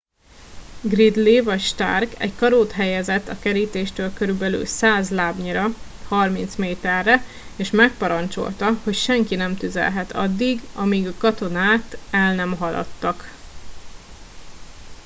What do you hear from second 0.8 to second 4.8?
gridley vagy stark egy karót helyezett a kerítéstől körülbelül